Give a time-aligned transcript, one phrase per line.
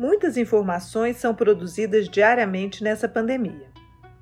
[0.00, 3.68] Muitas informações são produzidas diariamente nessa pandemia.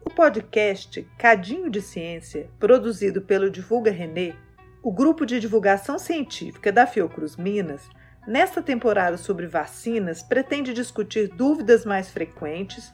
[0.05, 4.35] O podcast Cadinho de Ciência, produzido pelo Divulga Renê,
[4.83, 7.89] o grupo de divulgação científica da Fiocruz Minas,
[8.27, 12.93] nesta temporada sobre vacinas, pretende discutir dúvidas mais frequentes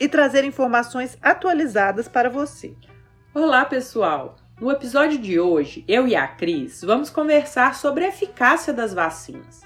[0.00, 2.74] e trazer informações atualizadas para você.
[3.32, 4.34] Olá, pessoal!
[4.60, 9.62] No episódio de hoje, eu e a Cris vamos conversar sobre a eficácia das vacinas.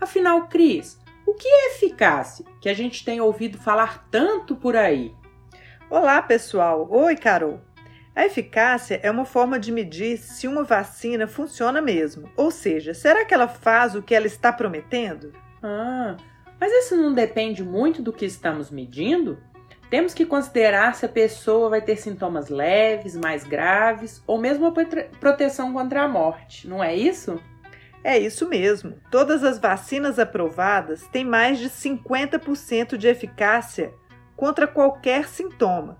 [0.00, 0.98] Afinal, Cris,
[1.30, 5.14] o que é eficácia que a gente tem ouvido falar tanto por aí?
[5.88, 6.88] Olá, pessoal!
[6.90, 7.60] Oi, Carol!
[8.16, 13.24] A eficácia é uma forma de medir se uma vacina funciona mesmo, ou seja, será
[13.24, 15.32] que ela faz o que ela está prometendo?
[15.62, 16.16] Ah,
[16.58, 19.38] mas isso não depende muito do que estamos medindo?
[19.88, 24.72] Temos que considerar se a pessoa vai ter sintomas leves, mais graves ou mesmo a
[25.20, 27.40] proteção contra a morte, não é isso?
[28.02, 28.94] É isso mesmo.
[29.10, 33.92] Todas as vacinas aprovadas têm mais de 50% de eficácia
[34.34, 35.98] contra qualquer sintoma.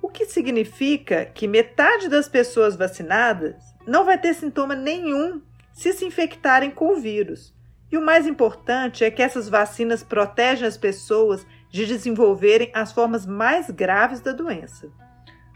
[0.00, 6.04] O que significa que metade das pessoas vacinadas não vai ter sintoma nenhum se se
[6.04, 7.54] infectarem com o vírus.
[7.90, 13.26] E o mais importante é que essas vacinas protegem as pessoas de desenvolverem as formas
[13.26, 14.90] mais graves da doença.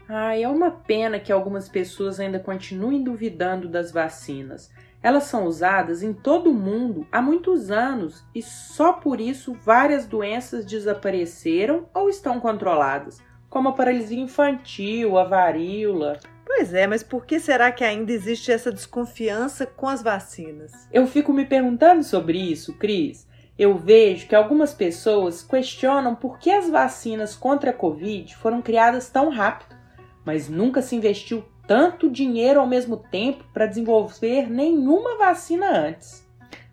[0.07, 4.69] Ah, é uma pena que algumas pessoas ainda continuem duvidando das vacinas.
[5.01, 10.05] Elas são usadas em todo o mundo há muitos anos e só por isso várias
[10.05, 16.19] doenças desapareceram ou estão controladas, como a paralisia infantil, a varíola.
[16.45, 20.71] Pois é, mas por que será que ainda existe essa desconfiança com as vacinas?
[20.91, 23.27] Eu fico me perguntando sobre isso, Cris.
[23.57, 29.09] Eu vejo que algumas pessoas questionam por que as vacinas contra a Covid foram criadas
[29.09, 29.75] tão rápido,
[30.25, 36.23] mas nunca se investiu tanto dinheiro ao mesmo tempo para desenvolver nenhuma vacina antes.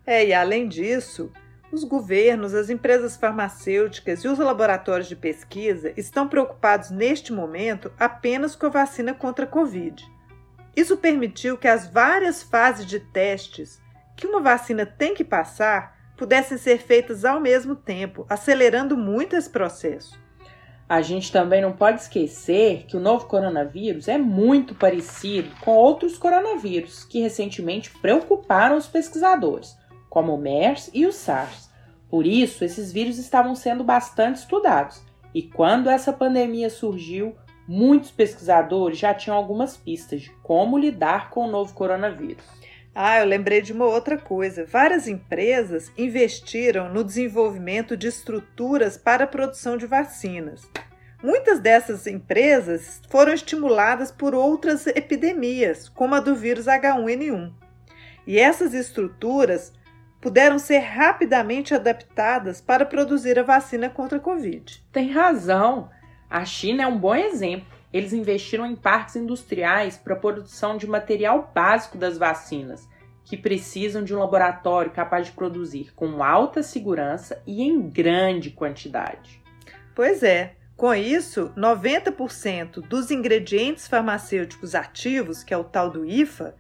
[0.07, 1.31] É, e além disso,
[1.73, 8.57] os governos, as empresas farmacêuticas e os laboratórios de pesquisa estão preocupados neste momento apenas
[8.57, 10.05] com a vacina contra a Covid.
[10.77, 13.81] Isso permitiu que as várias fases de testes
[14.17, 19.49] que uma vacina tem que passar pudessem ser feitas ao mesmo tempo, acelerando muito esse
[19.49, 20.21] processo.
[20.91, 26.19] A gente também não pode esquecer que o novo coronavírus é muito parecido com outros
[26.19, 31.71] coronavírus que recentemente preocuparam os pesquisadores, como o MERS e o SARS.
[32.09, 35.01] Por isso, esses vírus estavam sendo bastante estudados.
[35.33, 37.37] E quando essa pandemia surgiu,
[37.69, 42.43] muitos pesquisadores já tinham algumas pistas de como lidar com o novo coronavírus.
[42.95, 44.65] Ah, eu lembrei de uma outra coisa.
[44.65, 50.69] Várias empresas investiram no desenvolvimento de estruturas para a produção de vacinas.
[51.23, 57.53] Muitas dessas empresas foram estimuladas por outras epidemias, como a do vírus H1N1.
[58.27, 59.73] E essas estruturas
[60.21, 64.85] puderam ser rapidamente adaptadas para produzir a vacina contra a Covid.
[64.93, 65.91] Tem razão.
[66.29, 67.80] A China é um bom exemplo.
[67.93, 72.89] Eles investiram em parques industriais para a produção de material básico das vacinas,
[73.25, 79.43] que precisam de um laboratório capaz de produzir com alta segurança e em grande quantidade.
[79.95, 86.55] Pois é, com isso, 90% dos ingredientes farmacêuticos ativos, que é o tal do IFA,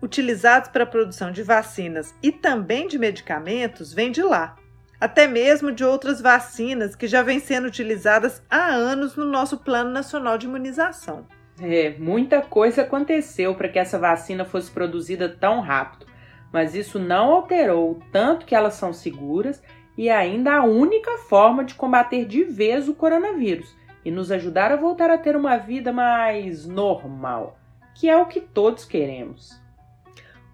[0.00, 4.56] utilizados para a produção de vacinas e também de medicamentos, vêm de lá
[5.00, 9.90] até mesmo de outras vacinas que já vêm sendo utilizadas há anos no nosso Plano
[9.90, 11.26] Nacional de Imunização.
[11.58, 16.06] É, muita coisa aconteceu para que essa vacina fosse produzida tão rápido,
[16.52, 19.62] mas isso não alterou o tanto que elas são seguras
[19.96, 23.74] e ainda a única forma de combater de vez o coronavírus
[24.04, 27.58] e nos ajudar a voltar a ter uma vida mais normal,
[27.94, 29.60] que é o que todos queremos.